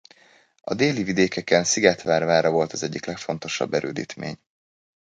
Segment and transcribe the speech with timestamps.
[0.61, 4.39] A déli vidékeken Szigetvár vára volt az egyik legfontosabb erődítmény.